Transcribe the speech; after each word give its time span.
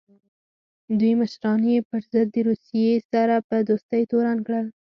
دوی 0.99 1.11
مشران 1.21 1.61
یې 1.71 1.79
پر 1.89 2.01
ضد 2.11 2.27
د 2.35 2.37
روسیې 2.49 2.91
سره 3.11 3.35
په 3.47 3.55
دوستۍ 3.69 4.03
تورن 4.11 4.37
کړل. 4.47 4.65